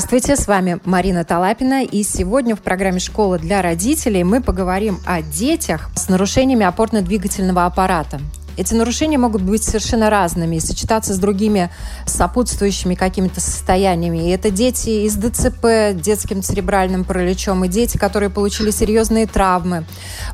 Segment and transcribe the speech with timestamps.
[0.00, 5.20] Здравствуйте, с вами Марина Талапина, и сегодня в программе «Школа для родителей» мы поговорим о
[5.20, 8.18] детях с нарушениями опорно-двигательного аппарата.
[8.56, 11.70] Эти нарушения могут быть совершенно разными и сочетаться с другими
[12.06, 14.28] сопутствующими какими-то состояниями.
[14.28, 19.84] И это дети из ДЦП, детским церебральным параличом, и дети, которые получили серьезные травмы.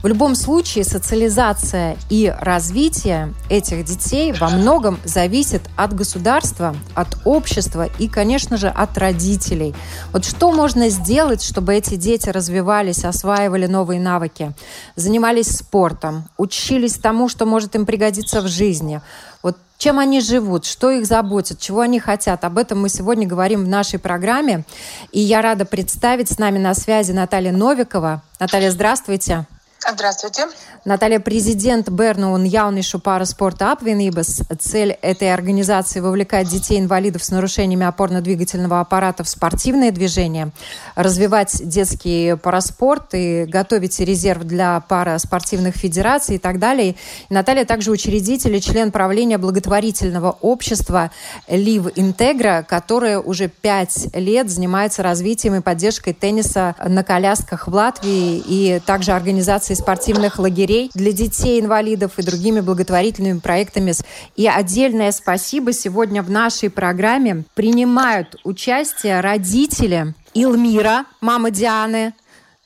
[0.02, 7.88] В любом случае социализация и развитие этих детей во многом зависит от государства, от общества
[7.98, 9.74] и, конечно же, от родителей.
[10.12, 14.52] Вот что можно сделать, чтобы эти дети развивались, осваивали новые навыки,
[14.96, 19.00] занимались спортом, учились тому, что может им пригодиться пригодится в жизни.
[19.42, 22.44] Вот чем они живут, что их заботит, чего они хотят.
[22.44, 24.64] Об этом мы сегодня говорим в нашей программе.
[25.12, 28.22] И я рада представить с нами на связи Наталья Новикова.
[28.40, 29.46] Наталья, здравствуйте.
[29.84, 30.46] Здравствуйте.
[30.84, 34.42] Наталья, президент Берну un jauniešu спорта apvienības.
[34.58, 40.52] Цель этой организации– вовлекать детей-инвалидов с нарушениями опорно-двигательного аппарата в спортивные движения,
[40.94, 46.96] развивать детский параспорт и готовить резерв для параспортивных федераций и так далее.
[47.30, 51.10] Наталья также учредитель и член правления благотворительного общества
[51.48, 58.42] Лив Интегра, которое уже пять лет занимается развитием и поддержкой тенниса на колясках в Латвии
[58.46, 63.92] и также организацией спортивных лагерей для детей-инвалидов и другими благотворительными проектами.
[64.36, 72.14] И отдельное спасибо сегодня в нашей программе принимают участие родители Илмира, мама Дианы.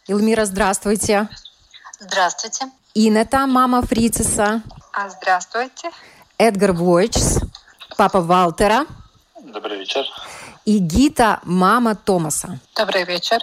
[0.08, 1.28] Илмира, здравствуйте.
[2.00, 2.66] Здравствуйте.
[2.94, 4.62] Инета, мама Фрициса.
[4.92, 5.90] А, здравствуйте.
[6.38, 7.38] Эдгар Войчс,
[7.96, 8.86] папа Валтера.
[9.40, 10.04] Добрый вечер.
[10.64, 12.58] И Гита, мама Томаса.
[12.74, 13.40] Добрый вечер.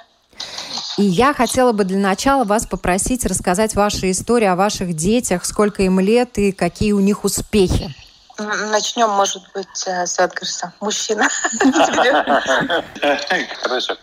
[0.97, 5.83] И я хотела бы для начала вас попросить рассказать ваши истории о ваших детях, сколько
[5.83, 7.93] им лет и какие у них успехи.
[8.39, 10.73] Начнем, может быть, э, с Эдгарса.
[10.79, 11.27] Мужчина.
[13.61, 13.95] Хорошо.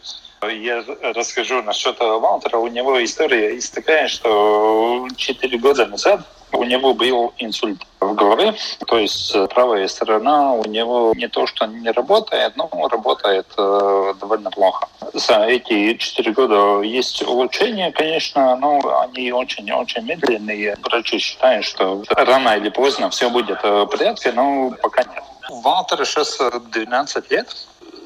[0.43, 0.85] Я
[1.15, 2.59] расскажу насчет Валтера.
[2.59, 6.21] У него история есть такая, что 4 года назад
[6.55, 8.55] у него был инсульт в голове,
[8.87, 14.15] то есть э, правая сторона у него не то, что не работает, но работает э,
[14.21, 14.87] довольно плохо.
[15.13, 20.77] За эти четыре года есть улучшения, конечно, но они очень-очень медленные.
[20.83, 25.23] Врачи считают, что рано или поздно все будет в порядке, но пока нет.
[25.63, 26.39] Валтеру сейчас
[26.73, 27.49] 12 лет,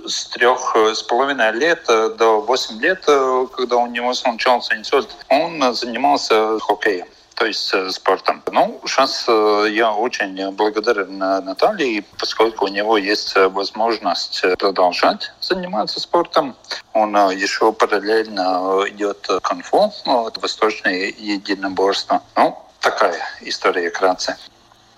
[0.06, 6.58] с трех с половиной лет до 8 лет, когда у него случился инсульт, он занимался
[6.60, 7.06] хоккеем
[7.38, 8.42] то есть э, спортом.
[8.50, 16.00] Ну, сейчас э, я очень благодарен Наталье, поскольку у него есть э, возможность продолжать заниматься
[16.00, 16.56] спортом.
[16.94, 22.22] Он еще параллельно идет конфу, вот, восточное единоборство.
[22.34, 24.36] Ну, такая история вкратце.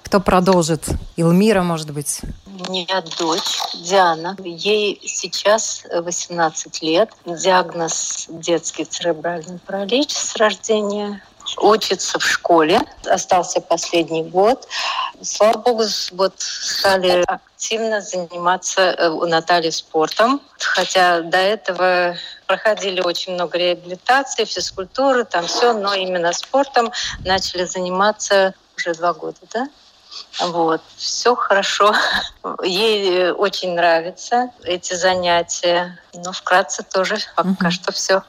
[0.02, 0.86] Кто продолжит?
[1.16, 2.22] Илмира, может быть?
[2.46, 4.36] У меня дочь Диана.
[4.42, 7.10] Ей сейчас 18 лет.
[7.26, 11.22] Диагноз детский церебральный паралич с рождения
[11.58, 12.80] учится в школе.
[13.06, 14.66] Остался последний год.
[15.22, 20.40] Слава богу, вот стали активно заниматься э, у Натальи спортом.
[20.58, 22.16] Хотя до этого
[22.46, 26.90] проходили очень много реабилитации, физкультуры, там все, но именно спортом
[27.24, 29.68] начали заниматься уже два года, да?
[30.40, 31.94] Вот, все хорошо.
[32.64, 35.98] Ей э, очень нравятся эти занятия.
[36.14, 37.70] Но вкратце тоже пока угу.
[37.70, 38.22] что все.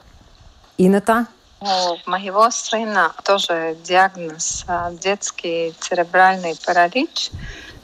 [0.78, 1.26] Ината?
[1.62, 7.30] У моего сына тоже диагноз а, детский церебральный паралич.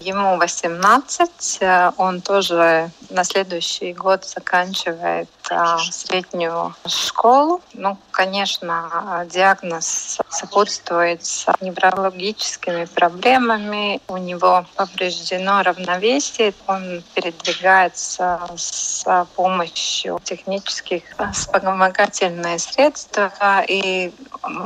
[0.00, 5.37] Ему 18, э, он тоже на следующий год заканчивает а,
[5.90, 7.60] среднюю школу.
[7.74, 14.00] Ну, конечно, диагноз сопутствует с неврологическими проблемами.
[14.08, 16.54] У него повреждено равновесие.
[16.66, 19.04] Он передвигается с
[19.36, 21.02] помощью технических
[21.32, 23.18] вспомогательных средств.
[23.68, 24.12] И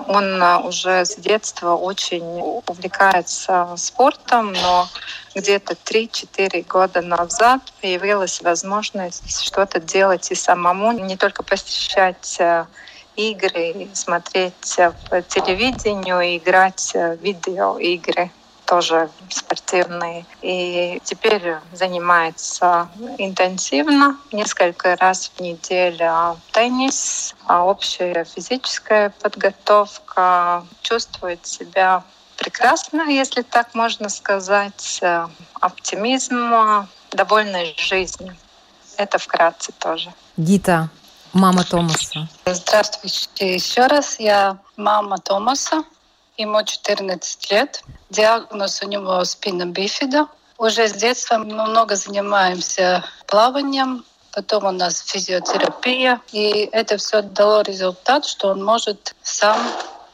[0.09, 4.89] он уже с детства очень увлекается спортом, но
[5.35, 12.67] где-то 3-4 года назад появилась возможность что-то делать и самому, не только посещать э,
[13.17, 14.79] игры, смотреть
[15.11, 18.31] по телевидению, играть в видеоигры
[18.73, 20.25] тоже спортивный.
[20.41, 22.89] И теперь занимается
[23.19, 32.03] интенсивно, несколько раз в неделю теннис, а общая физическая подготовка, чувствует себя
[32.43, 35.01] прекрасно, если так можно сказать,
[35.61, 38.37] оптимизм, довольной жизнью.
[38.97, 40.13] Это вкратце тоже.
[40.37, 40.89] Гита,
[41.33, 42.29] мама Томаса.
[42.45, 44.19] Здравствуйте еще раз.
[44.19, 45.85] Я мама Томаса.
[46.37, 47.83] Ему 14 лет.
[48.11, 50.27] Диагноз у него спина бифида.
[50.59, 56.21] Уже с детства мы много занимаемся плаванием, потом у нас физиотерапия.
[56.33, 59.59] И это все дало результат, что он может сам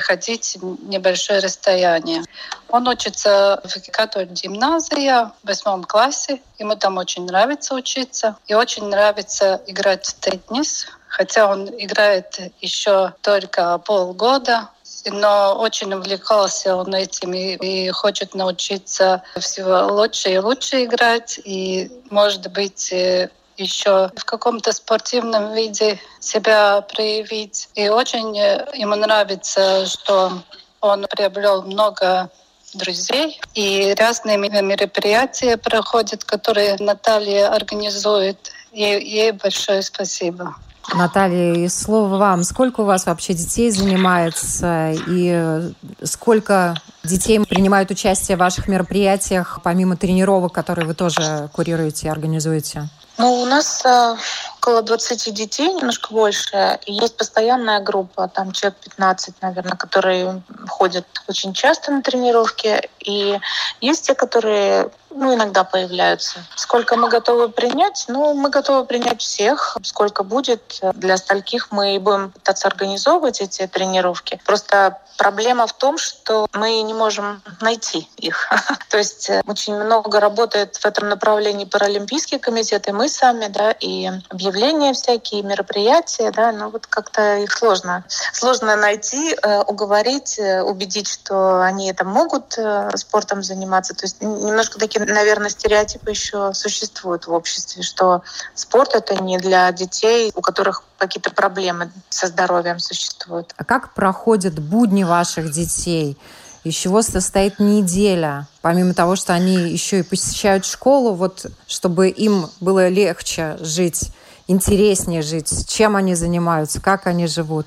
[0.08, 2.22] ходить небольшое расстояние.
[2.70, 6.40] Он учится в католик гимназии в восьмом классе.
[6.58, 8.36] Ему там очень нравится учиться.
[8.46, 10.86] И очень нравится играть в теннис.
[11.08, 14.70] Хотя он играет еще только полгода,
[15.10, 21.38] но очень увлекался он этим и, и хочет научиться всего лучше и лучше играть.
[21.44, 27.68] И, может быть, э, еще в каком-то спортивном виде себя проявить.
[27.74, 30.42] И очень э, ему нравится, что
[30.80, 32.30] он приобрел много
[32.74, 33.40] друзей.
[33.54, 38.52] И разные мероприятия проходят, которые Наталья организует.
[38.72, 40.54] Ей, ей большое спасибо.
[40.94, 42.42] Наталья, и слово вам.
[42.44, 46.74] Сколько у вас вообще детей занимается и сколько
[47.04, 52.88] детей принимают участие в ваших мероприятиях, помимо тренировок, которые вы тоже курируете и организуете?
[53.18, 54.16] Ну, у нас э,
[54.58, 56.78] около 20 детей, немножко больше.
[56.86, 62.88] И есть постоянная группа, там человек 15, наверное, которые ходят очень часто на тренировки.
[63.00, 63.36] И
[63.80, 66.40] есть те, которые ну, иногда появляются.
[66.56, 68.04] Сколько мы готовы принять?
[68.08, 69.76] Ну, мы готовы принять всех.
[69.82, 74.40] Сколько будет, для стольких мы будем пытаться организовывать эти тренировки.
[74.44, 78.48] Просто проблема в том, что мы не можем найти их.
[78.88, 83.72] То есть э, очень много работает в этом направлении Паралимпийский комитет, и мы сами, да,
[83.72, 88.04] и объявления всякие, мероприятия, да, но вот как-то их сложно.
[88.32, 92.56] Сложно найти, э, уговорить, э, убедить, что они это могут
[92.94, 93.94] спортом заниматься.
[93.94, 98.22] То есть немножко такие наверное, стереотипы еще существуют в обществе, что
[98.54, 103.54] спорт это не для детей, у которых какие-то проблемы со здоровьем существуют.
[103.56, 106.18] А как проходят будни ваших детей?
[106.64, 108.46] Из чего состоит неделя?
[108.60, 114.10] Помимо того, что они еще и посещают школу, вот чтобы им было легче жить,
[114.48, 117.66] интереснее жить, чем они занимаются, как они живут?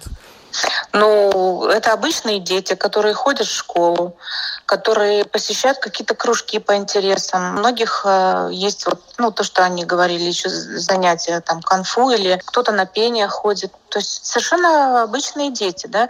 [0.93, 4.17] Ну, это обычные дети, которые ходят в школу,
[4.65, 7.55] которые посещают какие-то кружки по интересам.
[7.55, 12.41] У многих э, есть вот, ну, то, что они говорили, еще занятия там конфу или
[12.45, 13.71] кто-то на пение ходит.
[13.89, 16.09] То есть совершенно обычные дети, да.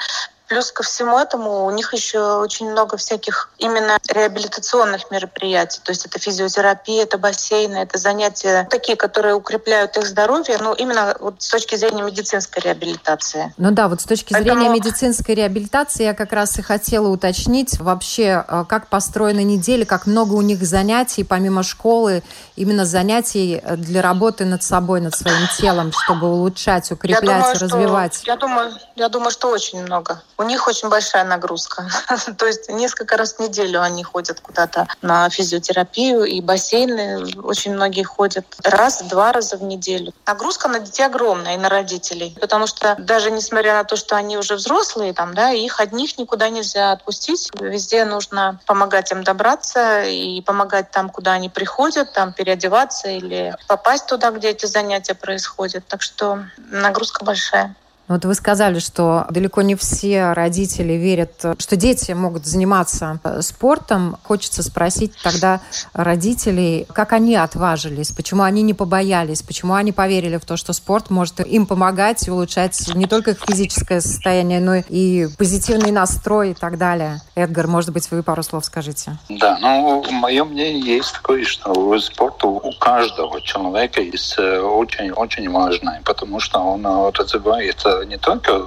[0.52, 5.80] Плюс ко всему этому у них еще очень много всяких именно реабилитационных мероприятий.
[5.82, 11.16] То есть это физиотерапия, это бассейны, это занятия такие, которые укрепляют их здоровье, ну именно
[11.22, 13.54] вот с точки зрения медицинской реабилитации.
[13.56, 14.60] Ну да, вот с точки Поэтому...
[14.60, 20.06] зрения медицинской реабилитации я как раз и хотела уточнить вообще, э, как построена неделя, как
[20.06, 22.24] много у них занятий помимо школы,
[22.58, 27.56] именно занятий э, для работы над собой, над своим телом, чтобы улучшать, укреплять, я думаю,
[27.58, 28.16] развивать.
[28.16, 30.22] Что, я думаю, я думаю, что очень много.
[30.42, 31.88] У них очень большая нагрузка.
[32.38, 37.40] То есть несколько раз в неделю они ходят куда-то на физиотерапию и бассейны.
[37.44, 40.14] Очень многие ходят раз-два раза в неделю.
[40.26, 42.36] Нагрузка на детей огромная и на родителей.
[42.42, 46.50] Потому что даже несмотря на то, что они уже взрослые, там, да, их одних никуда
[46.50, 47.52] нельзя отпустить.
[47.60, 54.08] Везде нужно помогать им добраться и помогать там, куда они приходят, там переодеваться или попасть
[54.08, 55.86] туда, где эти занятия происходят.
[55.88, 57.76] Так что нагрузка большая.
[58.12, 64.18] Вот вы сказали, что далеко не все родители верят, что дети могут заниматься э, спортом.
[64.24, 65.62] Хочется спросить тогда
[65.94, 71.10] родителей, как они отважились, почему они не побоялись, почему они поверили в то, что спорт
[71.10, 76.54] может им помогать и улучшать не только их физическое состояние, но и позитивный настрой и
[76.54, 77.22] так далее.
[77.36, 79.18] Эдгар, может быть, вы пару слов скажите?
[79.30, 86.02] Да, ну, мое мнение есть такое, что спорт у каждого человека есть очень-очень э, важный,
[86.04, 88.62] потому что он э, развивает не только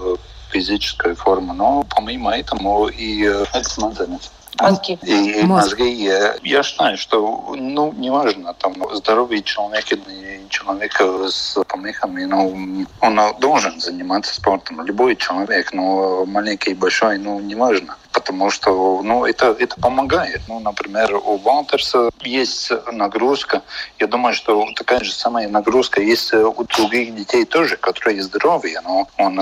[0.51, 3.29] физическую форму, но помимо этого и
[3.63, 4.31] смазанность.
[4.61, 4.99] Мозги.
[5.03, 6.09] И мозги.
[6.43, 13.81] Я считаю, что ну, неважно, там, здоровый человек или человек с помехами, ну, он должен
[13.81, 14.81] заниматься спортом.
[14.83, 20.41] Любой человек, но маленький, большой, ну, неважно потому что ну, это, это помогает.
[20.49, 23.63] Ну, например, у Валтерса есть нагрузка.
[23.99, 28.81] Я думаю, что такая же самая нагрузка есть у других детей тоже, которые здоровые.
[28.83, 29.39] Но он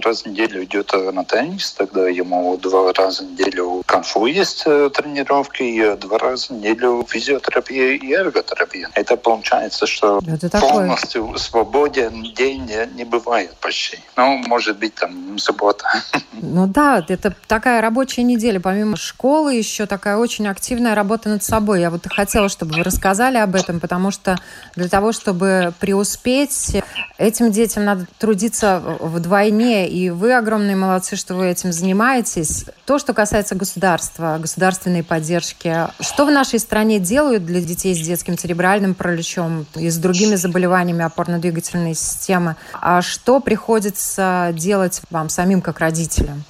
[0.00, 5.62] раз в неделю идет на теннис, тогда ему два раза в неделю конфу есть тренировки,
[5.62, 8.90] и два раза в неделю физиотерапия и эрготерапия.
[8.94, 13.98] Это получается, что это полностью свободен день не, бывает почти.
[14.16, 15.86] Ну, может быть, там суббота.
[16.32, 18.58] Ну да, это такая рабочая неделя.
[18.58, 21.82] Помимо школы еще такая очень активная работа над собой.
[21.82, 24.38] Я вот хотела, чтобы вы рассказали об этом, потому что
[24.76, 26.82] для того, чтобы преуспеть,
[27.18, 29.90] этим детям надо трудиться вдвойне.
[29.90, 32.64] И вы огромные молодцы, что вы этим занимаетесь.
[32.86, 35.88] То, что касается государства, государственной поддержки.
[36.00, 41.04] Что в нашей стране делают для детей с детским церебральным параличом и с другими заболеваниями
[41.04, 42.56] опорно-двигательной системы?
[42.72, 46.42] А что приходится делать вам самим как родителям?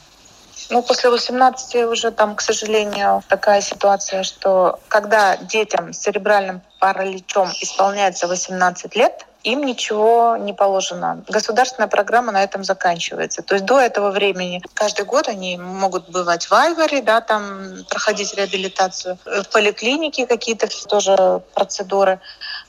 [0.70, 7.50] Ну, после 18 уже там, к сожалению, такая ситуация, что когда детям с церебральным параличом
[7.60, 11.24] исполняется 18 лет, им ничего не положено.
[11.28, 13.42] Государственная программа на этом заканчивается.
[13.42, 18.34] То есть до этого времени каждый год они могут бывать в Айваре, да, там проходить
[18.34, 22.20] реабилитацию, в поликлинике какие-то тоже процедуры.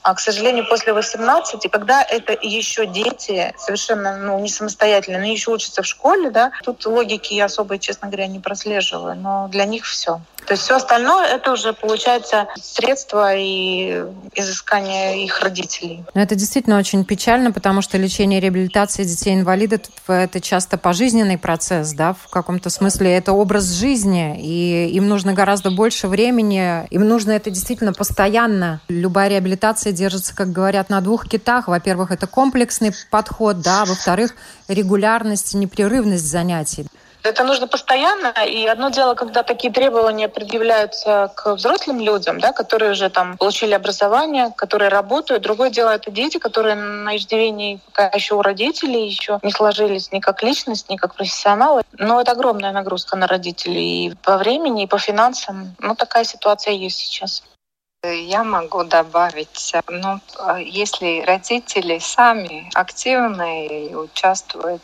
[0.02, 5.52] А, к сожалению, после 18, когда это еще дети совершенно ну, не самостоятельно, они еще
[5.52, 9.86] учатся в школе, да, тут логики я особо, честно говоря, не прослеживаю, но для них
[9.86, 10.22] все.
[10.46, 14.04] То есть все остальное это уже получается средства и
[14.34, 16.04] изыскание их родителей.
[16.14, 21.94] Но это действительно очень печально, потому что лечение и реабилитация детей-инвалидов это часто пожизненный процесс,
[21.94, 27.32] да, в каком-то смысле это образ жизни, и им нужно гораздо больше времени, им нужно
[27.32, 28.82] это действительно постоянно.
[28.88, 31.68] Любая реабилитация держится, как говорят, на двух китах.
[31.68, 34.34] Во-первых, это комплексный подход, да, во-вторых,
[34.68, 36.88] регулярность и непрерывность занятий.
[37.22, 42.92] Это нужно постоянно, и одно дело, когда такие требования предъявляются к взрослым людям, да, которые
[42.92, 45.44] уже там получили образование, которые работают.
[45.44, 50.20] Другое дело это дети, которые на иждивении пока еще у родителей еще не сложились ни
[50.20, 51.82] как личность, ни как профессионалы.
[51.98, 55.76] Но это огромная нагрузка на родителей и по времени, и по финансам.
[55.80, 57.44] Ну, такая ситуация есть сейчас.
[58.02, 60.22] Я могу добавить, ну,
[60.58, 64.82] если родители сами активны и участвуют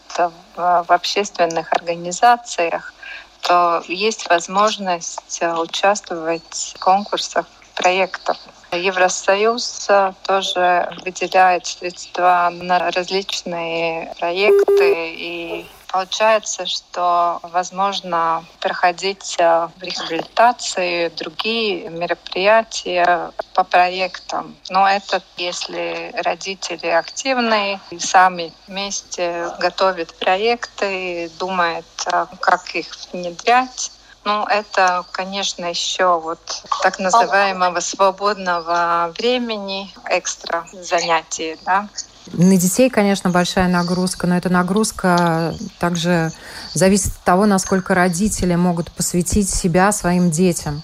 [0.58, 2.94] в, общественных организациях,
[3.40, 8.38] то есть возможность участвовать в конкурсах проектов.
[8.74, 9.88] Евросоюз
[10.24, 23.32] тоже выделяет средства на различные проекты и Получается, что возможно проходить э, реабилитации, другие мероприятия
[23.54, 24.58] по проектам.
[24.70, 33.94] Но это если родители активные, и сами вместе готовят проекты, думают, э, как их внедрять.
[34.26, 36.42] Ну, это, конечно, еще вот
[36.84, 41.88] так называемого свободного времени, экстра занятий, да,
[42.34, 46.32] на детей, конечно, большая нагрузка, но эта нагрузка также
[46.74, 50.82] зависит от того, насколько родители могут посвятить себя своим детям.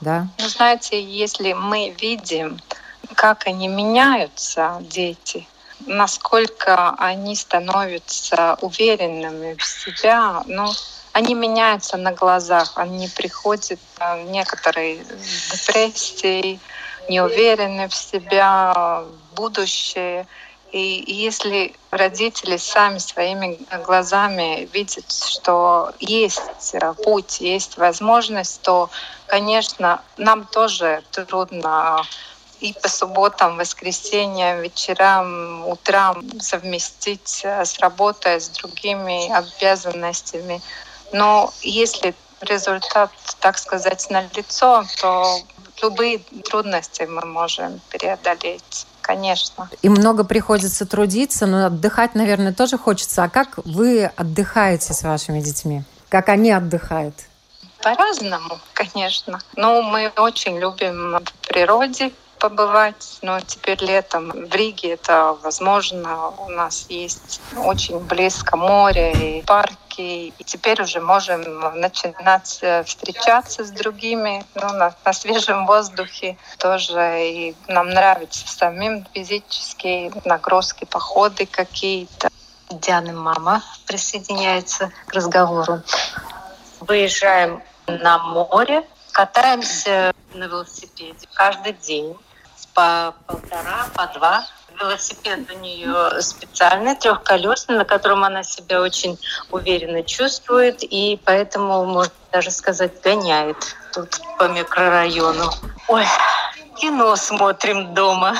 [0.00, 0.28] Да?
[0.38, 2.58] Ну, знаете, если мы видим,
[3.14, 5.46] как они меняются, дети,
[5.86, 10.72] насколько они становятся уверенными в себя, ну,
[11.12, 15.04] они меняются на глазах, они приходят э, некоторые
[15.52, 16.58] депрессии,
[17.08, 20.26] неуверенные в себя, в будущее.
[20.72, 26.40] И если родители сами своими глазами видят, что есть
[27.04, 28.88] путь, есть возможность, то,
[29.26, 32.02] конечно, нам тоже трудно
[32.60, 40.62] и по субботам, воскресеньям, вечерам, утрам совместить с работой, с другими обязанностями.
[41.12, 43.10] Но если результат,
[43.40, 45.38] так сказать, налицо, то
[45.82, 49.68] любые трудности мы можем преодолеть конечно.
[49.82, 53.24] И много приходится трудиться, но отдыхать, наверное, тоже хочется.
[53.24, 55.82] А как вы отдыхаете с вашими детьми?
[56.08, 57.14] Как они отдыхают?
[57.82, 59.40] По-разному, конечно.
[59.56, 66.28] Но мы очень любим в природе побывать, но теперь летом в Риге это возможно.
[66.38, 69.42] У нас есть очень близко море и
[69.92, 70.32] парки.
[70.38, 71.42] И теперь уже можем
[71.80, 77.28] начинать э, встречаться с другими ну, на, на свежем воздухе тоже.
[77.28, 82.28] И нам нравится самим физические нагрузки, походы какие-то.
[82.70, 85.82] Диана мама присоединяется к разговору.
[86.80, 92.16] Выезжаем на море, катаемся на велосипеде каждый день
[92.72, 94.46] по полтора, по два
[94.80, 99.18] Велосипед у нее специальный, трехколесный, на котором она себя очень
[99.50, 103.56] уверенно чувствует, и поэтому, можно даже сказать, гоняет
[103.92, 105.50] тут по микрорайону.
[105.88, 106.04] Ой,
[106.74, 108.36] кино смотрим дома,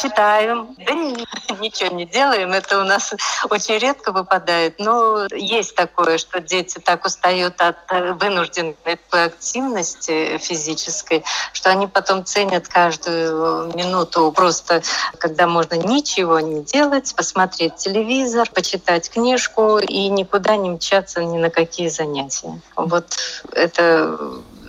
[0.00, 0.74] читаем.
[0.78, 0.92] Да
[1.60, 3.14] ничего не делаем, это у нас
[3.50, 4.78] очень редко выпадает.
[4.78, 7.76] Но есть такое, что дети так устают от
[8.20, 8.76] вынужденной
[9.10, 14.82] активности физической, что они потом ценят каждую минуту просто,
[15.18, 21.50] когда можно ничего не делать, посмотреть телевизор, почитать книжку и никуда не мчаться ни на
[21.50, 22.60] какие занятия.
[22.76, 23.16] Вот
[23.52, 24.18] это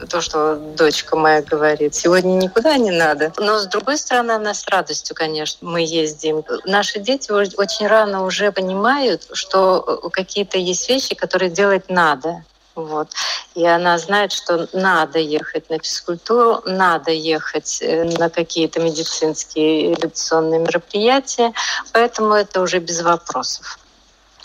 [0.07, 1.95] то, что дочка моя говорит.
[1.95, 3.33] Сегодня никуда не надо.
[3.37, 6.43] Но, с другой стороны, она с радостью, конечно, мы ездим.
[6.65, 12.43] Наши дети очень рано уже понимают, что э, какие-то есть вещи, которые делать надо.
[12.75, 13.09] Вот.
[13.55, 20.59] И она знает, что надо ехать на физкультуру, надо ехать э, на какие-то медицинские эволюционные
[20.59, 21.53] мероприятия,
[21.91, 23.79] поэтому это уже без вопросов.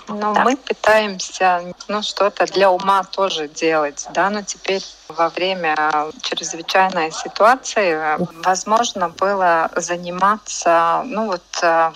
[0.08, 0.44] Но да.
[0.44, 5.76] мы пытаемся ну, что-то для ума тоже делать, да, но теперь во время
[6.22, 11.92] чрезвычайной ситуации возможно было заниматься, ну вот э,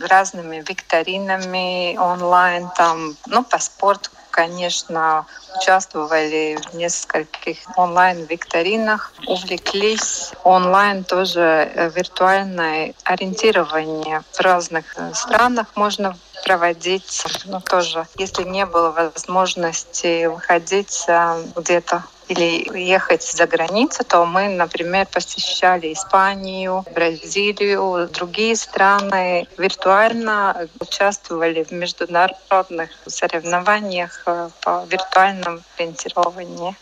[0.00, 5.26] разными викторинами онлайн, там, ну, по спорту, конечно,
[5.56, 11.40] участвовали в нескольких онлайн-викторинах, увлеклись онлайн тоже
[11.74, 20.26] э, виртуальное ориентирование в разных э, странах можно проводить, ну, тоже, если не было возможности
[20.26, 29.48] выходить э, где-то или ехать за границу, то мы, например, посещали Испанию, Бразилию, другие страны,
[29.58, 36.76] виртуально участвовали в международных соревнованиях э, по виртуальному ориентированию.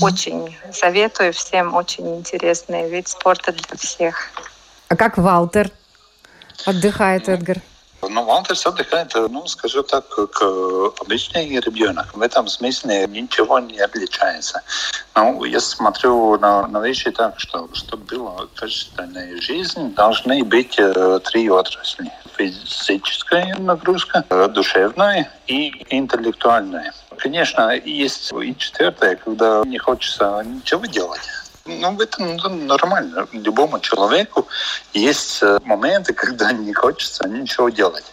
[0.00, 4.30] Очень советую всем, очень интересный вид спорта для всех.
[4.88, 5.70] А как Валтер
[6.66, 7.58] отдыхает, Эдгар?
[8.12, 10.42] Ну, Валтерс отдыхает, ну, скажу так, как
[11.00, 12.14] обычный ребенок.
[12.14, 14.60] В этом смысле ничего не отличается.
[15.14, 20.78] Ну, я смотрю на, на вещи так, что чтобы была качественная жизнь, должны быть
[21.24, 22.12] три отрасли.
[22.36, 26.92] Физическая нагрузка, душевная и интеллектуальная.
[27.16, 31.20] Конечно, есть и четвертое, когда не хочется ничего делать.
[31.64, 33.28] Ну, это ну, нормально.
[33.32, 34.48] Любому человеку
[34.92, 38.04] есть э, моменты, когда не хочется ничего делать.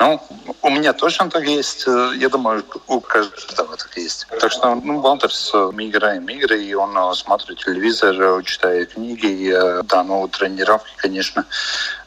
[0.00, 0.20] Ну,
[0.60, 1.86] у меня точно так есть.
[1.86, 4.26] Э, я думаю, у каждого так есть.
[4.40, 9.26] Так что, ну, Валтерс, мы играем игры, и он э, смотрит телевизор, читает книги.
[9.26, 11.46] И, да, ну, тренировки, конечно.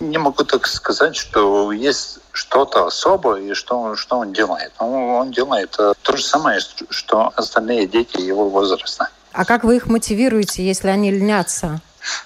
[0.02, 4.74] Не могу так сказать, что есть что-то особое, и что, что он делает.
[4.82, 9.10] Ну, он делает то же самое, что остальные дети его возраста.
[9.38, 11.80] А как вы их мотивируете, если они льнятся?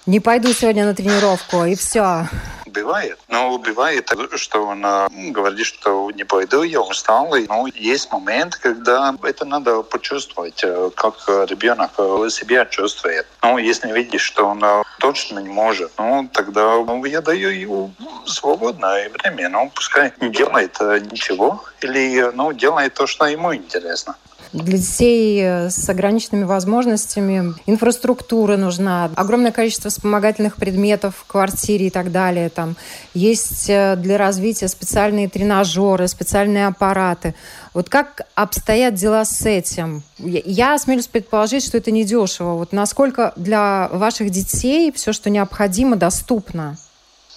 [0.05, 2.25] Не пойду сегодня на тренировку, и все.
[2.67, 3.19] Бывает.
[3.27, 7.35] Но бывает, что он э, говорит, что не пойду, я устал.
[7.49, 11.15] Но есть момент, когда это надо почувствовать, э, как
[11.49, 11.91] ребенок
[12.31, 13.27] себя чувствует.
[13.41, 17.93] Но если видишь, что он э, точно не может, ну, тогда ну, я даю ему
[18.25, 19.49] свободное время.
[19.49, 20.79] Ну, пускай не делает
[21.11, 24.15] ничего или ну, делает то, что ему интересно.
[24.53, 31.89] Для детей э, с ограниченными возможностями инфраструктура нужна, огромное количество вспомогательных предметов в квартире и
[31.89, 32.49] так далее.
[32.49, 32.75] Там
[33.13, 37.33] есть э, для развития специальные тренажеры, специальные аппараты.
[37.73, 40.03] Вот как обстоят дела с этим?
[40.17, 42.55] Я осмелюсь предположить, что это недешево.
[42.55, 46.77] Вот насколько для ваших детей все, что необходимо, доступно?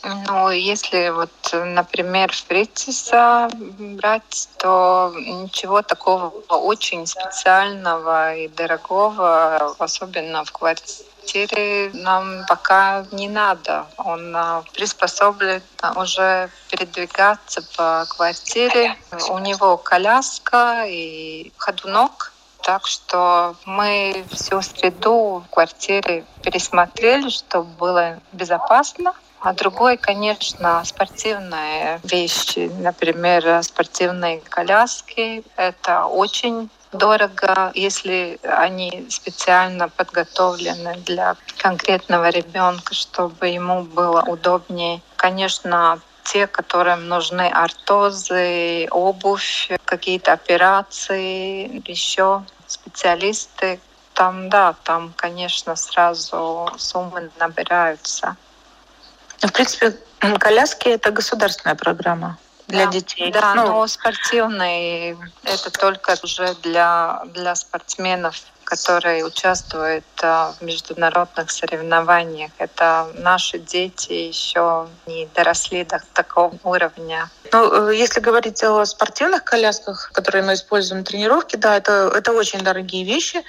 [0.04, 10.52] Ну, если вот, например, фритиса брать, то ничего такого очень специального и дорогого, особенно в
[10.52, 13.86] квартире, нам пока не надо.
[13.96, 15.62] Он а, приспособлен
[15.96, 18.96] уже передвигаться по квартире.
[19.30, 22.32] У него коляска и ходунок.
[22.62, 29.14] Так что мы всю среду в квартире пересмотрели, чтобы было безопасно.
[29.44, 35.44] А другой, конечно, спортивные вещи, например, спортивные коляски.
[35.58, 45.02] Это очень дорого, если они специально подготовлены для конкретного ребенка, чтобы ему было удобнее.
[45.16, 53.78] Конечно, те, которым нужны ортозы, обувь, какие-то операции, еще специалисты,
[54.14, 58.38] там, да, там, конечно, сразу суммы набираются.
[59.40, 59.96] В принципе,
[60.38, 62.38] коляски– это государственная программа.
[62.66, 62.92] для да.
[62.92, 63.30] детей.
[63.32, 72.50] Да, ну, но спортивный это только уже для, для спортсменов которые участвуют в международных соревнованиях.
[72.58, 77.30] Это наши дети еще не доросли до такого уровня.
[77.52, 82.32] Ну, э, если говорить о спортивных колясках, которые мы используем на тренировке, да, это, это
[82.32, 83.44] очень дорогие вещи,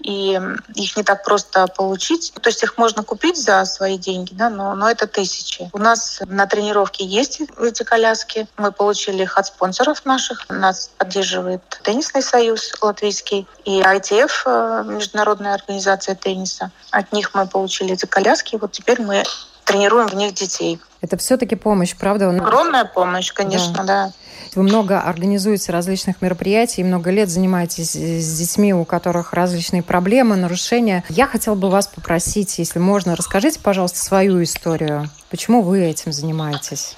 [0.00, 0.40] и
[0.74, 2.32] их не так просто получить.
[2.40, 5.68] То есть их можно купить за свои деньги, да, но, но это тысячи.
[5.72, 8.46] У нас на тренировке есть эти коляски.
[8.56, 10.48] Мы получили их от спонсоров наших.
[10.48, 14.43] Нас поддерживает Теннисный союз латвийский и ITF, э,
[14.86, 16.70] Международная организация тенниса.
[16.90, 19.22] От них мы получили эти коляски, и вот теперь мы
[19.64, 20.78] тренируем в них детей.
[21.00, 22.30] Это все-таки помощь, правда?
[22.30, 23.84] Огромная помощь, конечно, да.
[23.84, 24.12] да.
[24.54, 31.02] Вы много организуете различных мероприятий, много лет занимаетесь с детьми, у которых различные проблемы, нарушения.
[31.08, 35.10] Я хотела бы вас попросить, если можно, расскажите, пожалуйста, свою историю.
[35.30, 36.96] Почему вы этим занимаетесь?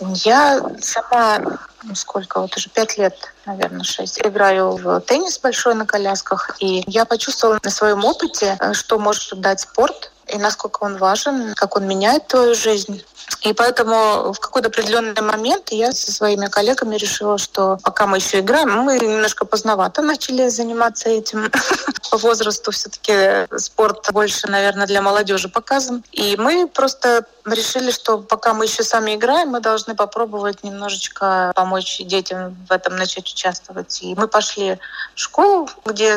[0.00, 1.58] Я сама
[1.94, 7.04] сколько, вот уже пять лет, наверное, шесть, играю в теннис большой на колясках, и я
[7.04, 11.86] почувствовала на своем опыте, э, что может дать спорт, и насколько он важен, как он
[11.86, 13.04] меняет твою жизнь.
[13.42, 18.40] И поэтому в какой-то определенный момент я со своими коллегами решила, что пока мы еще
[18.40, 21.50] играем, мы немножко поздновато начали заниматься этим.
[22.10, 26.04] По возрасту все-таки спорт больше, наверное, для молодежи показан.
[26.12, 31.98] И мы просто решили, что пока мы еще сами играем, мы должны попробовать немножечко помочь
[32.00, 34.02] детям в этом начать участвовать.
[34.02, 34.78] И мы пошли
[35.14, 36.16] в школу, где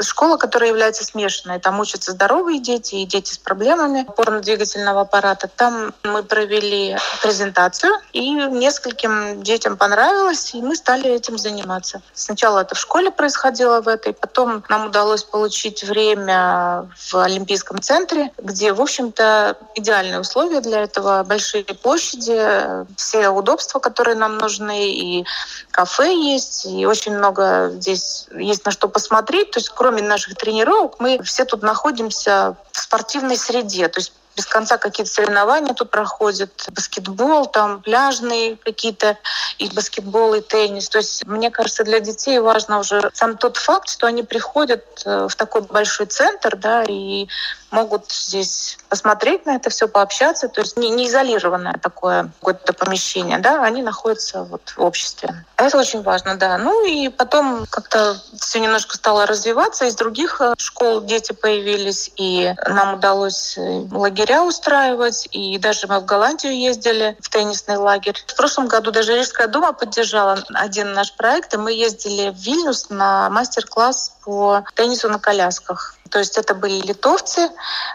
[0.00, 1.60] школа, которая является смешанной.
[1.60, 5.48] Там учатся здоровые дети и дети с проблемами опорно-двигательного аппарата.
[5.48, 12.02] Там мы провели презентацию, и нескольким детям понравилось, и мы стали этим заниматься.
[12.14, 18.32] Сначала это в школе происходило в этой, потом нам удалось получить время в Олимпийском центре,
[18.38, 25.24] где, в общем-то, идеальные условия для этого, большие площади, все удобства, которые нам нужны, и
[25.70, 29.52] кафе есть, и очень много здесь есть на что посмотреть.
[29.52, 33.88] То есть кроме наших тренировок мы все тут находимся в спортивной среде.
[33.88, 39.18] То есть без конца какие-то соревнования тут проходят, баскетбол, там пляжные какие-то,
[39.58, 40.88] и баскетбол, и теннис.
[40.88, 45.28] То есть, мне кажется, для детей важно уже сам тот факт, что они приходят э,
[45.28, 47.28] в такой большой центр, да, и
[47.72, 50.48] могут здесь посмотреть на это все, пообщаться.
[50.48, 55.44] То есть не, не изолированное такое какое-то помещение, да, они находятся вот в обществе.
[55.56, 56.58] Это очень важно, да.
[56.58, 59.86] Ну и потом как-то все немножко стало развиваться.
[59.86, 66.00] Из других э, школ дети появились, и нам удалось э, лагеря устраивать, и даже мы
[66.00, 68.16] в Голландию ездили в теннисный лагерь.
[68.26, 72.90] В прошлом году даже Рижская дума поддержала один наш проект, и мы ездили в Вильнюс
[72.90, 75.96] на мастер-класс по теннису на колясках.
[76.12, 77.48] То есть это были литовцы,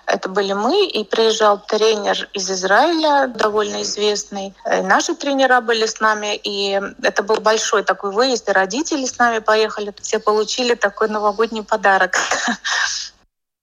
[0.08, 4.56] это были мы, и приезжал тренер из Израиля, довольно известный.
[4.66, 9.20] И наши тренера были с нами, и это был большой такой выезд, и родители с
[9.20, 9.94] нами поехали.
[10.02, 12.18] Все получили такой новогодний подарок.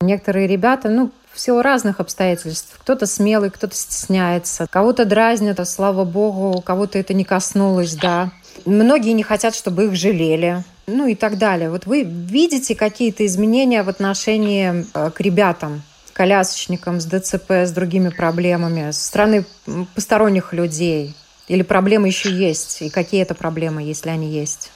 [0.00, 2.76] Некоторые ребята, ну, в силу разных обстоятельств.
[2.78, 8.30] Кто-то смелый, кто-то стесняется, кого-то дразнят, а слава богу, кого-то это не коснулось, да.
[8.64, 11.70] Многие не хотят, чтобы их жалели ну и так далее.
[11.70, 18.10] Вот вы видите какие-то изменения в отношении э, к ребятам, колясочникам с ДЦП, с другими
[18.10, 19.44] проблемами, со стороны
[19.94, 21.14] посторонних людей?
[21.48, 22.82] Или проблемы еще есть?
[22.82, 24.70] И какие это проблемы, если они есть?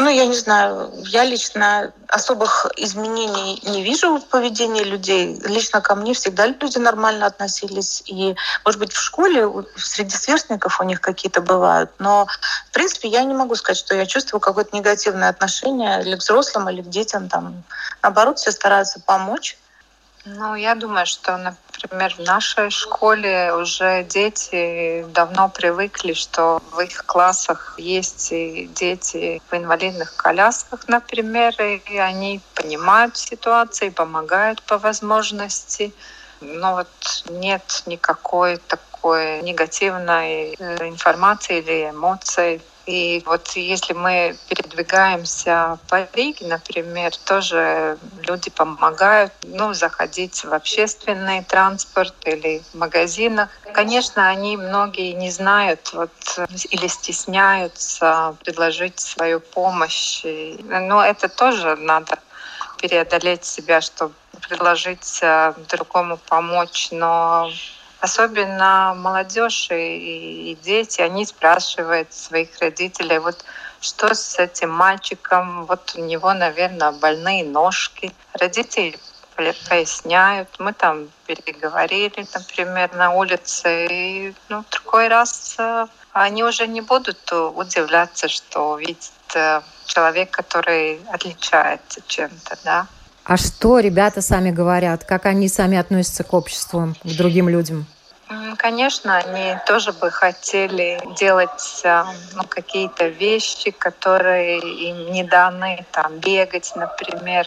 [0.00, 5.36] Ну, я не знаю, я лично особых изменений не вижу в поведении людей.
[5.44, 8.04] Лично ко мне всегда люди нормально относились.
[8.06, 11.90] И, может быть, в школе среди сверстников у них какие-то бывают.
[11.98, 12.28] Но,
[12.68, 16.70] в принципе, я не могу сказать, что я чувствую какое-то негативное отношение или к взрослым,
[16.70, 17.28] или к детям.
[17.28, 17.64] Там,
[18.00, 19.58] наоборот, все стараются помочь.
[20.36, 27.06] Ну, я думаю, что, например, в нашей школе уже дети давно привыкли, что в их
[27.06, 35.94] классах есть дети в инвалидных колясках, например, и они понимают ситуацию и помогают по возможности.
[36.40, 45.78] Но вот нет никакой такой негативной э, информации или эмоций и вот если мы передвигаемся
[45.90, 53.50] по Риге, например, тоже люди помогают ну, заходить в общественный транспорт или в магазинах.
[53.74, 56.12] Конечно, они многие не знают вот,
[56.70, 60.22] или стесняются предложить свою помощь.
[60.64, 62.18] Но это тоже надо
[62.78, 64.14] преодолеть себя, чтобы
[64.48, 66.88] предложить э, другому помочь.
[66.90, 67.50] Но
[68.00, 73.44] особенно молодежь и, и дети, они спрашивают своих родителей, вот
[73.80, 78.12] что с этим мальчиком, вот у него, наверное, больные ножки.
[78.34, 78.98] Родители
[79.68, 80.48] поясняют.
[80.58, 83.86] Мы там переговорили, например, на улице.
[83.88, 90.30] И ну, в другой раз э, они уже не будут удивляться, что видят э, человек,
[90.32, 92.86] который отличается чем-то, да.
[93.28, 95.04] А что ребята сами говорят?
[95.04, 97.84] Как они сами относятся к обществу, к другим людям?
[98.56, 106.18] Конечно, они тоже бы хотели делать э, ну, какие-то вещи, которые им не даны, там
[106.20, 107.46] бегать, например.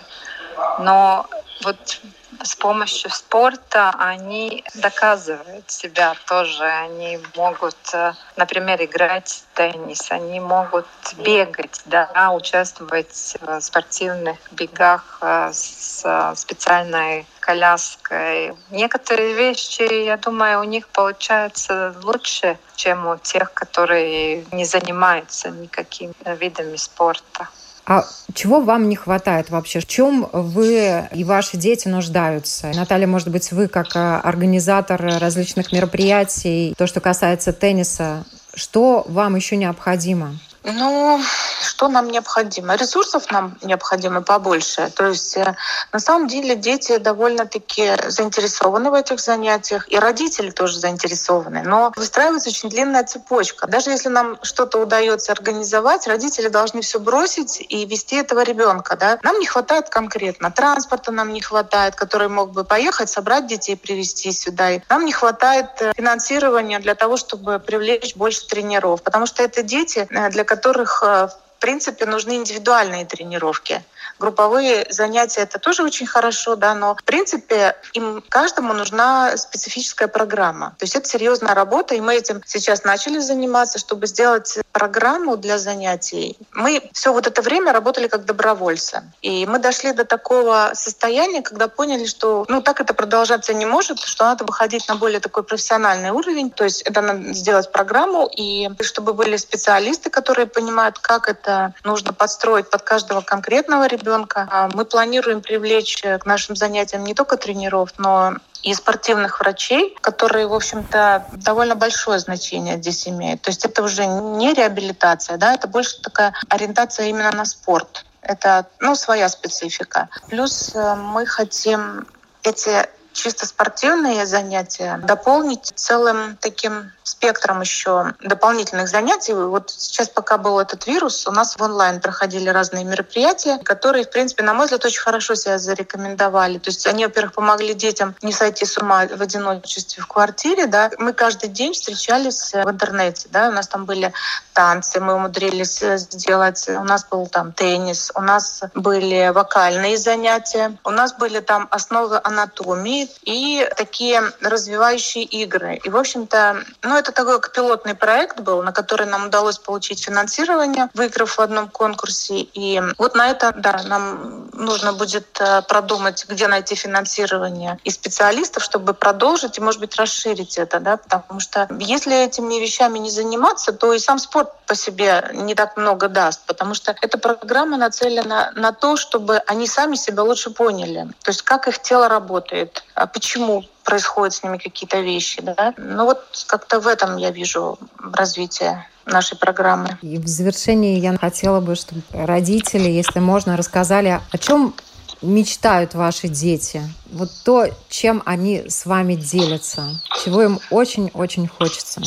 [0.79, 1.25] Но
[1.63, 1.99] вот
[2.43, 6.63] с помощью спорта они доказывают себя тоже.
[6.63, 15.19] Они могут, э, например, играть в теннис, они могут бегать, да, участвовать в спортивных бегах
[15.21, 18.53] э, с специальной коляской.
[18.69, 26.13] Некоторые вещи, я думаю, у них получаются лучше, чем у тех, которые не занимаются никакими
[26.25, 27.47] видами спорта.
[27.85, 29.79] А чего вам не хватает вообще?
[29.79, 32.71] В чем вы и ваши дети нуждаются?
[32.75, 39.35] Наталья, может быть, вы как а, организатор различных мероприятий, то, что касается тенниса, что вам
[39.35, 40.37] еще необходимо?
[40.63, 41.19] Ну,
[41.61, 42.75] что нам необходимо?
[42.75, 44.91] Ресурсов нам необходимо побольше.
[44.95, 45.55] То есть э,
[45.91, 51.63] на самом деле дети довольно-таки заинтересованы в этих занятиях, и родители тоже заинтересованы.
[51.63, 53.65] Но выстраивается очень длинная цепочка.
[53.65, 58.95] Даже если нам что-то удается организовать, родители должны все бросить и вести этого ребенка.
[58.95, 59.17] Да?
[59.23, 60.51] Нам не хватает конкретно.
[60.51, 64.71] Транспорта нам не хватает, который мог бы поехать, собрать детей, привезти сюда.
[64.71, 69.01] И нам не хватает э, финансирования для того, чтобы привлечь больше тренеров.
[69.01, 73.81] Потому что это дети, э, для которых э, в принципе нужны индивидуальные тренировки.
[74.21, 80.75] Групповые занятия это тоже очень хорошо, да, но в принципе им каждому нужна специфическая программа.
[80.77, 85.57] То есть это серьезная работа, и мы этим сейчас начали заниматься, чтобы сделать программу для
[85.57, 86.37] занятий.
[86.53, 89.01] Мы все вот это время работали как добровольцы.
[89.23, 94.01] И мы дошли до такого состояния, когда поняли, что ну так это продолжаться не может,
[94.01, 96.51] что надо выходить на более такой профессиональный уровень.
[96.51, 102.13] То есть это надо сделать программу, и чтобы были специалисты, которые понимают, как это нужно
[102.13, 104.47] подстроить под каждого конкретного ребенка, ребенка.
[104.51, 110.47] А мы планируем привлечь к нашим занятиям не только тренеров, но и спортивных врачей, которые,
[110.47, 113.41] в общем-то, довольно большое значение здесь имеют.
[113.41, 118.05] То есть это уже не реабилитация, да, это больше такая ориентация именно на спорт.
[118.21, 120.09] Это, ну, своя специфика.
[120.29, 122.05] Плюс э, мы хотим
[122.43, 129.33] эти чисто спортивные занятия дополнить целым таким спектром еще дополнительных занятий.
[129.33, 134.09] Вот сейчас, пока был этот вирус, у нас в онлайн проходили разные мероприятия, которые, в
[134.09, 136.57] принципе, на мой взгляд, очень хорошо себя зарекомендовали.
[136.57, 140.67] То есть они, во-первых, помогли детям не сойти с ума в одиночестве в квартире.
[140.67, 140.89] Да.
[140.97, 143.27] Мы каждый день встречались в интернете.
[143.31, 143.49] Да.
[143.49, 144.13] У нас там были
[144.53, 146.69] танцы, мы умудрились сделать.
[146.69, 152.19] У нас был там теннис, у нас были вокальные занятия, у нас были там основы
[152.23, 155.79] анатомии и такие развивающие игры.
[155.83, 160.89] И, в общем-то, ну, это такой пилотный проект был, на который нам удалось получить финансирование,
[160.93, 162.39] выиграв в одном конкурсе.
[162.39, 168.63] И вот на это, да, нам нужно будет э, продумать, где найти финансирование и специалистов,
[168.63, 173.73] чтобы продолжить и, может быть, расширить это, да, потому что если этими вещами не заниматься,
[173.73, 178.51] то и сам спорт по себе не так много даст, потому что эта программа нацелена
[178.55, 183.07] на то, чтобы они сами себя лучше поняли, то есть как их тело работает, а
[183.07, 185.41] почему происходят с ними какие-то вещи.
[185.41, 185.73] Да?
[185.77, 187.77] Ну вот как-то в этом я вижу
[188.13, 189.97] развитие нашей программы.
[190.01, 194.73] И в завершении я хотела бы, чтобы родители, если можно, рассказали, о чем
[195.21, 196.81] мечтают ваши дети?
[197.11, 199.83] Вот то, чем они с вами делятся,
[200.23, 202.01] чего им очень-очень хочется.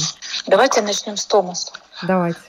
[0.46, 1.72] Давайте начнем с Томаса.
[2.02, 2.40] Давайте.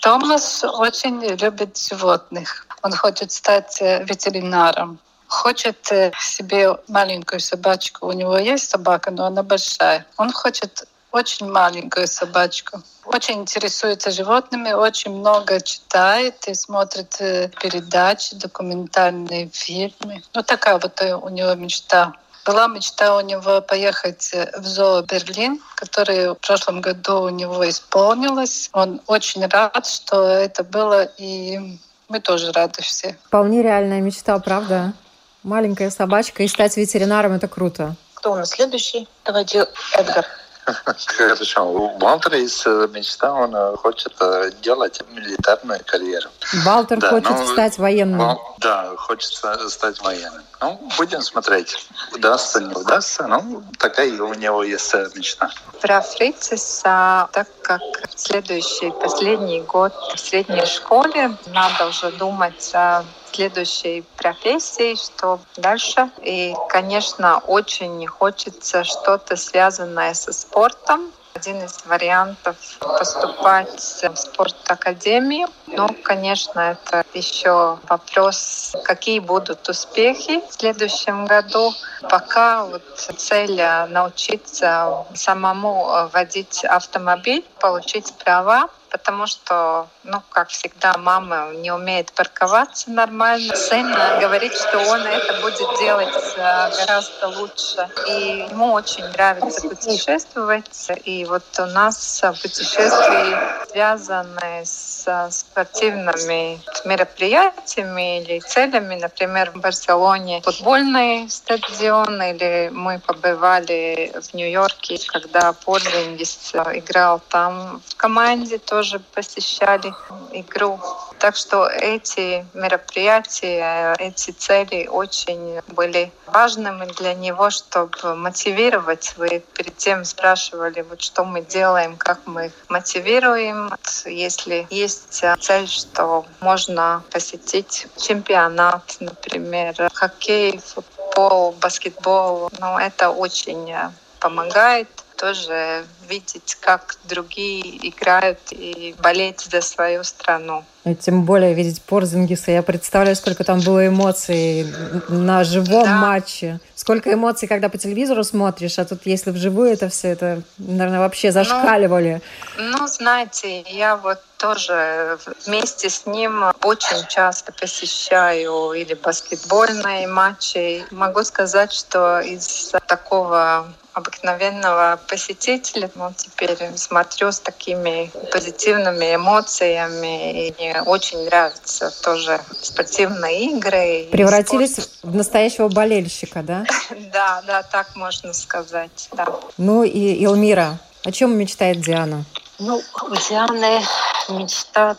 [0.00, 2.66] Томас очень любит животных.
[2.82, 4.98] Он хочет стать э, ветеринаром
[5.30, 8.06] хочет э, себе маленькую собачку.
[8.06, 10.04] У него есть собака, но она большая.
[10.16, 12.82] Он хочет очень маленькую собачку.
[13.04, 20.22] Очень интересуется животными, очень много читает и смотрит э, передачи, документальные фильмы.
[20.34, 22.12] Ну, такая вот у него мечта.
[22.44, 27.68] Была мечта у него поехать э, в зоо Берлин, который в прошлом году у него
[27.68, 28.68] исполнилось.
[28.72, 33.16] Он очень рад, что это было, и мы тоже рады все.
[33.26, 34.92] Вполне реальная мечта, правда?
[35.42, 37.94] Маленькая собачка и стать ветеринаром– это круто.
[38.14, 39.08] Кто у нас следующий?
[39.24, 40.26] Давайте Эдгар.
[41.16, 41.64] Хорошо.
[41.64, 46.28] У Валтера есть э, мечта, он э, хочет э, делать милитарную карьеру.
[46.64, 48.18] Валтер да, хочет ну, стать военным.
[48.18, 49.32] Вал, да, хочет
[49.70, 50.42] стать военным.
[50.60, 51.76] Ну, будем смотреть,
[52.14, 53.26] удастся, не удастся.
[53.26, 55.50] Ну, такая у него есть мечта.
[55.80, 57.80] Про Фрицеса, так как
[58.14, 66.10] следующий, последний год в средней школе, надо уже думать о следующей профессией, что дальше.
[66.22, 71.12] И, конечно, очень хочется что-то связанное со спортом.
[71.32, 75.48] Один из вариантов поступать в спорт-академию.
[75.68, 81.72] Но, конечно, это еще вопрос, какие будут успехи в следующем году.
[82.02, 91.52] Пока вот цель научиться самому водить автомобиль, получить права потому что, ну, как всегда, мама
[91.54, 93.54] не умеет парковаться нормально.
[93.56, 97.88] Сын говорит, что он это будет делать э, гораздо лучше.
[98.08, 100.90] И ему очень нравится путешествовать.
[101.04, 108.96] И вот у нас путешествия связаны с спортивными мероприятиями или целями.
[108.96, 117.96] Например, в Барселоне футбольный стадион, или мы побывали в Нью-Йорке, когда Подлингис играл там в
[117.96, 119.92] команде, тоже тоже посещали
[120.32, 120.80] игру.
[121.18, 129.12] Так что эти мероприятия, эти цели очень были важными для него, чтобы мотивировать.
[129.18, 133.70] Вы перед тем спрашивали, вот что мы делаем, как мы их мотивируем.
[134.06, 143.74] Если есть цель, что можно посетить чемпионат, например, хоккей, футбол, баскетбол, ну, это очень
[144.20, 144.88] помогает
[145.20, 150.64] тоже видеть, как другие играют и болеть за свою страну.
[151.00, 152.52] Тем более видеть Порзингиса.
[152.52, 154.66] Я представляю, сколько там было эмоций
[155.08, 155.96] на живом да.
[155.96, 156.58] матче.
[156.74, 161.28] Сколько эмоций, когда по телевизору смотришь, а тут если вживую это все, это, наверное, вообще
[161.28, 162.22] ну, зашкаливали.
[162.56, 170.82] Ну, ну знаете, я вот тоже вместе с ним очень часто посещаю или баскетбольные матчи.
[170.90, 175.90] Могу сказать, что из такого обыкновенного посетителя.
[175.94, 180.48] Но теперь смотрю с такими позитивными эмоциями.
[180.48, 184.08] И мне очень нравятся тоже спортивные игры.
[184.10, 186.64] Превратились в настоящего болельщика, да?
[187.12, 189.26] Да, да, так можно сказать, да.
[189.56, 192.24] Ну и Илмира, о чем мечтает Диана?
[192.58, 193.82] Ну, у Дианы
[194.28, 194.96] мечта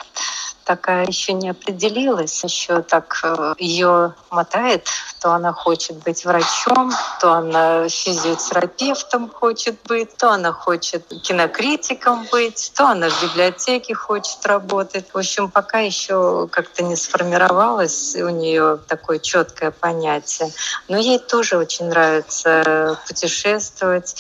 [0.63, 4.87] такая еще не определилась, еще так э, ее мотает,
[5.19, 12.71] то она хочет быть врачом, то она физиотерапевтом хочет быть, то она хочет кинокритиком быть,
[12.75, 15.05] то она в библиотеке хочет работать.
[15.13, 20.51] В общем, пока еще как-то не сформировалось у нее такое четкое понятие.
[20.87, 24.15] Но ей тоже очень нравится путешествовать.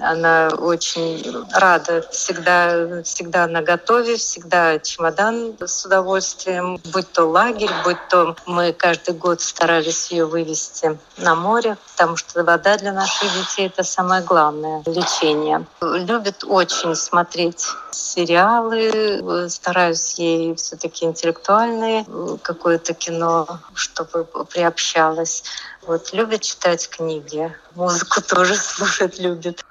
[0.00, 8.08] Она очень рада, всегда, всегда на готове, всегда чемодан с удовольствием, будь то лагерь, будь
[8.08, 13.66] то мы каждый год старались ее вывести на море, потому что вода для наших детей—
[13.74, 15.66] это самое главное лечение.
[15.80, 22.04] Любит очень смотреть сериалы, стараюсь ей все-таки интеллектуальные
[22.42, 25.44] какое-то кино, чтобы приобщалась.
[25.82, 29.64] Вот любит читать книги, музыку тоже слушать любит.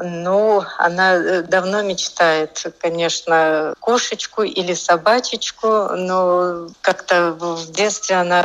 [0.00, 8.44] Ну, она э, давно мечтает, конечно, кошечку или собачечку, но как-то в детстве она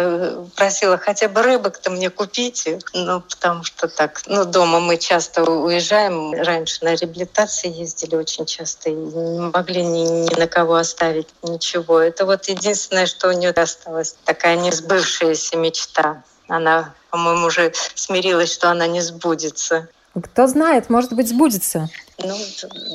[0.56, 6.34] просила хотя бы рыбок-то мне купите, ну, потому что так, ну, дома мы часто уезжаем,
[6.34, 12.00] раньше на реабилитации ездили очень часто и не могли ни, ни на кого оставить ничего.
[12.00, 16.24] Это вот единственное, что у нее осталось, такая несбывшаяся мечта.
[16.48, 19.88] Она, по-моему, уже смирилась, что она не сбудется.
[20.22, 21.90] Кто знает, может быть, сбудется.
[22.20, 22.38] Ну,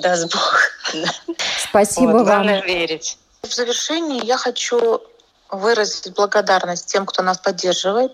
[0.02, 0.61] даст Бог.
[1.59, 2.24] Спасибо вот, вам.
[2.26, 3.18] Главное верить.
[3.42, 5.00] В завершении я хочу
[5.50, 8.12] выразить благодарность тем, кто нас поддерживает.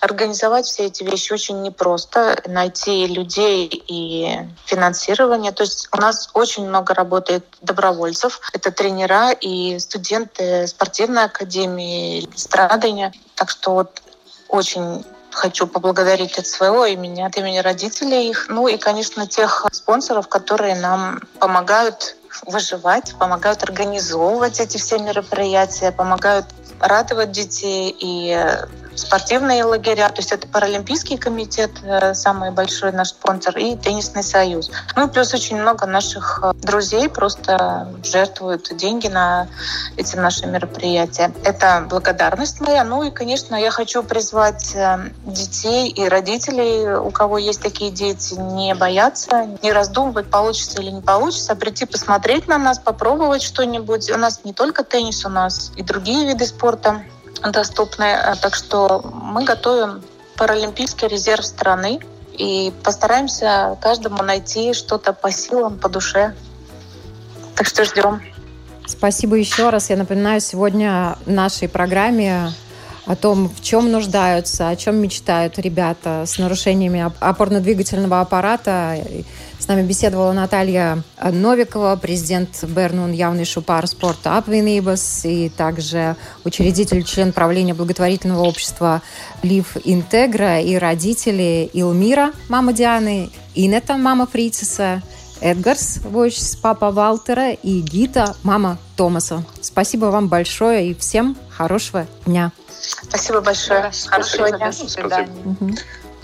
[0.00, 2.40] Организовать все эти вещи очень непросто.
[2.46, 5.52] Найти людей и финансирование.
[5.52, 8.40] То есть у нас очень много работает добровольцев.
[8.52, 13.12] Это тренера и студенты спортивной академии, страдания.
[13.34, 14.02] Так что вот
[14.48, 15.04] очень
[15.36, 20.74] хочу поблагодарить от своего имени, от имени родителей их, ну и, конечно, тех спонсоров, которые
[20.76, 26.46] нам помогают выживать, помогают организовывать эти все мероприятия, помогают
[26.80, 28.48] радовать детей и
[28.96, 34.70] спортивные лагеря, то есть это Паралимпийский комитет, э, самый большой наш спонсор, и Теннисный союз.
[34.96, 39.48] Ну и плюс очень много наших э, друзей просто жертвуют деньги на
[39.96, 41.32] эти наши мероприятия.
[41.44, 42.84] Это благодарность моя.
[42.84, 48.34] Ну и, конечно, я хочу призвать э, детей и родителей, у кого есть такие дети,
[48.34, 54.10] не бояться, не раздумывать, получится или не получится, а прийти посмотреть на нас, попробовать что-нибудь.
[54.10, 57.02] У нас не только теннис, у нас и другие виды спорта
[57.42, 58.16] доступны.
[58.42, 60.02] Так что мы готовим
[60.36, 62.00] паралимпийский резерв страны
[62.32, 66.34] и постараемся каждому найти что-то по силам, по душе.
[67.54, 68.20] Так что ждем.
[68.86, 69.90] Спасибо еще раз.
[69.90, 72.52] Я напоминаю, сегодня в нашей программе
[73.06, 78.98] о том, в чем нуждаются, о чем мечтают ребята с нарушениями опорно-двигательного аппарата.
[79.58, 87.32] С нами беседовала Наталья Новикова, президент Бернун Явный Шупар спорта Апвинибас и также учредитель, член
[87.32, 89.02] правления благотворительного общества
[89.42, 95.02] Лив Интегра и родители Илмира, мама Дианы, Инета, мама Фрициса,
[95.40, 99.44] Эдгарс, вождь папа Валтера и Гита, мама Томаса.
[99.60, 102.52] Спасибо вам большое и всем хорошего дня.
[103.02, 103.90] Спасибо большое.
[104.06, 104.72] Хорошего дня.
[104.72, 105.32] До свидания.
[105.44, 105.74] Угу.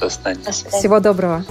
[0.00, 0.50] До свидания.
[0.50, 1.44] Всего доброго.